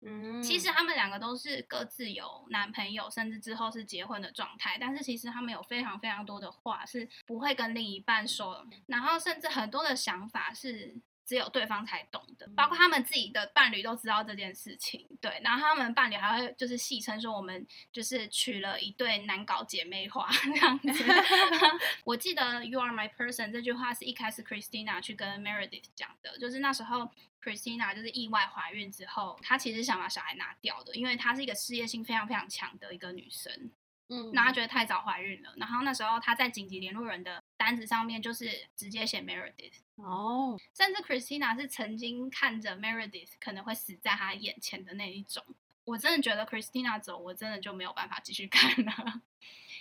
[0.00, 4.78] 嗯，其实他们两个都是各自有男朋友，甚至之后是结婚的状态。
[4.80, 10.94] 但是其实他们有非常非常多的话是不会跟另一半说，然后甚至很多的想法是
[11.26, 15.04] 只有对方才懂的，包括他们自己的伴侣都知道这件事情。
[15.20, 21.04] 对，然后他们伴侣还会就是戏称说我们就是娶了一对难搞姐妹花 这样子。
[22.04, 27.10] 我记得 “You are my person” 这句话是一开始 Christina 去跟 Meredith 讲的，就是那时候。
[27.42, 33.70] Christina 就是意外怀孕之后，她其实想把小孩拿掉的，因为她是一个事业心非常非常强的一个女生。
[34.08, 39.80] 嗯，那她觉得太早怀孕了，然后那时候她在紧急联络人的单子上面就是直接写 Meredith。
[39.96, 45.44] 哦，甚至 Christina 是曾经看着 Meredith 可能会死在她眼前的那一种。
[45.84, 49.22] 我真的觉得 Christina 走，我真的就没有办法继续看了，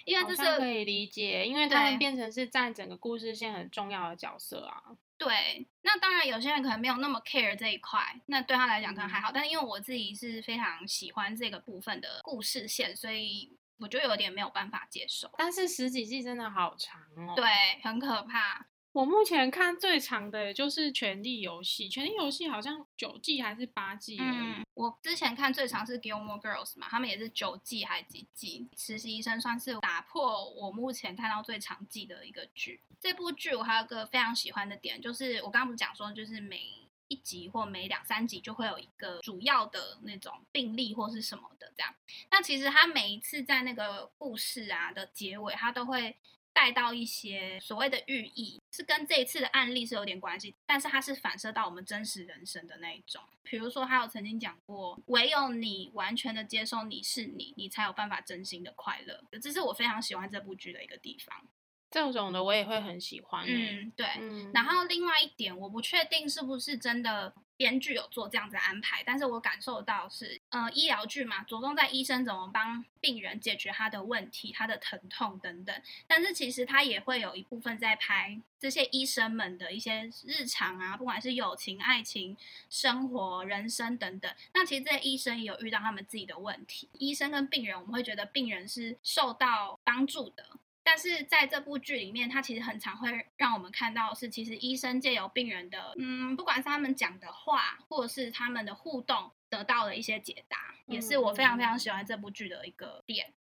[0.06, 4.96] 因为这是可以理解，因为他们变成是占整个故事线很重要的角色啊。
[5.18, 9.32] 对，那当然有些人可能没有那么 care 这一块，那对他来讲可能还好。
[9.34, 15.30] 但是因为我自己是非常喜欢这个部分的故事线，所以我就有点没有办法接受。
[15.38, 17.46] 但是十几季真的好长哦，对，
[17.84, 18.68] 很可怕。
[18.98, 24.18] 我目前看最长的就是《权力游戏》，《权力游戏》好像九季还是八季。
[24.20, 28.68] 嗯，我之前看最长是《Gilmore Girls》嘛，他们也是九季还是几季？
[28.76, 32.82] 实习医生算是打破我目前看到最长季的一个剧。
[33.00, 41.94] 这部剧我还有个非常喜欢的点，就是我刚刚不是讲说，就是每一集或每两三集就会有一个主要的那种病例或是什么的这样。
[42.32, 46.18] 那其实他每一次在那个故事啊的结尾，他都会。
[46.58, 53.22] 带到一些所谓的寓意，是跟这一次的案例是有点关系，但是它是反射到我们真实人生的那一种。
[53.44, 59.24] 比如说，他有曾经讲过，唯有你完全的接受你是你，你才有办法真心的快乐。
[59.40, 61.46] 这是我非常喜欢这部剧的一个地方。
[61.90, 63.46] 这种的我也会很喜欢。
[63.48, 64.06] 嗯，对。
[64.54, 67.34] 然后另外一点，我不确定是不是真的。
[67.58, 75.82] 编剧有做这样子安排，但是我感受到是，呃，医疗剧嘛，着重在医生怎么帮病人解决他的问题、他的疼痛等等。
[76.06, 82.38] 但是其实他也会有一部分在拍这些医生们的一些日常啊，不管是友情、爱情、
[82.70, 84.32] 生活、人生等等。
[84.54, 86.88] 那其实这些医生也有遇到他们自己的问题。
[87.00, 90.46] 医生跟病人，我们会觉得病人是受到帮助的。
[90.90, 103.34] 但是在这部剧里面，它其实很常会让我们看到是，其实医生借由病人的，嗯，不管是他们讲的话，或者是他们的互动，得到了一些解答，也是我非常非常喜欢这部剧的一个点。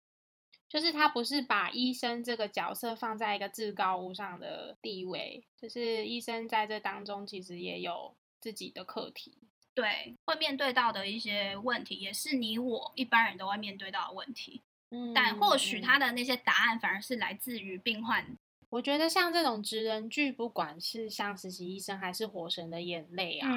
[0.70, 9.36] 就是他不是把医生这个角色放在一个至高无上的地位，就是医生在这当中其实也有自己的课题，
[9.74, 14.62] 对，会面对到的一些问题，也是你我一般人都会面对到的问题。
[15.14, 18.36] 但或许他的那些答案反而是来自于病患。
[18.70, 23.48] 我觉得像这种职人剧，不管是像实习医生还是火神的眼泪啊，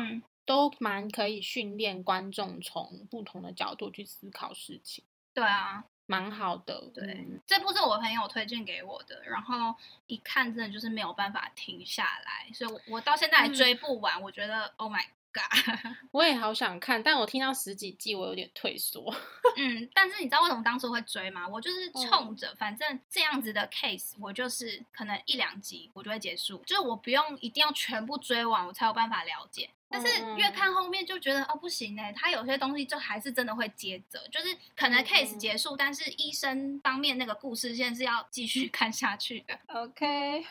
[0.46, 5.04] 都蛮可以训练观众从不同的角度去思考事情。
[5.34, 5.86] 对啊。
[6.10, 9.76] 蛮好的，对，这部是我朋友推荐给我的，然后
[10.06, 15.04] 一看真的就是没有办法停下来，所以我我到现在还追不完，我觉得 Oh my
[16.12, 19.14] 我也好想看，但我听到十几季我有点退缩。
[19.58, 21.48] 嗯，但是你知道为什么当初会追吗？
[21.48, 29.70] 我就是冲着反正这样子的 case，我就是可能一两集我就会结束，就是我不用一定要全部追完，我才有办法了解。
[29.90, 39.58] 但是越看后面就觉得哦不行哎，他有些东西就还是真的会接着，就是可能 case 结束，但是医生方面那个故事线是要继续 看下去的。
[39.68, 40.44] OK，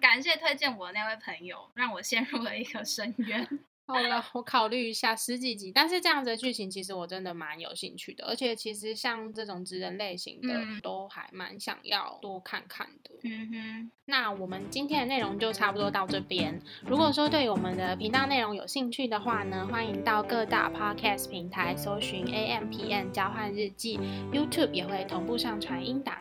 [0.00, 3.46] 感谢推荐我的那位朋友，让我陷入了一个深渊。
[3.86, 13.10] 好了，我考虑一下十几集，但是这样子的剧情其实我真的蛮有兴趣的，而且其实像这种职人类型的都还蛮想要多看看的。
[13.24, 16.58] 嗯哼，那我们今天的内容就差不多到这边。
[16.86, 23.98] 如果说对我们的频道内容有兴趣的话呢，欢迎到各大 podcast 平台搜寻 A M P N 交换日记
[24.32, 26.16] ，YouTube 也会同步上传音档。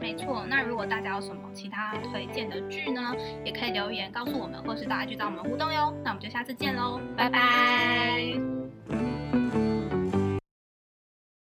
[0.00, 3.12] 没错，那如果大家有什么其他推荐的剧呢，
[3.44, 5.92] 也可以留言告诉我们，或是大家去找我们互动哟。
[6.04, 7.00] 那我们就下次见喽。
[7.16, 7.38] 拜拜。